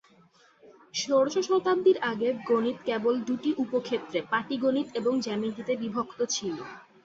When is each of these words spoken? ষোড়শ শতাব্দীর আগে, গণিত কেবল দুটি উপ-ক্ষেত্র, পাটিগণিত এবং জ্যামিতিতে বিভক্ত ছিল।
ষোড়শ 0.93 1.35
শতাব্দীর 1.47 1.97
আগে, 2.11 2.29
গণিত 2.47 2.77
কেবল 2.87 3.13
দুটি 3.27 3.49
উপ-ক্ষেত্র, 3.63 4.15
পাটিগণিত 4.31 4.87
এবং 4.99 5.13
জ্যামিতিতে 5.25 5.73
বিভক্ত 5.81 6.19
ছিল। 6.35 6.57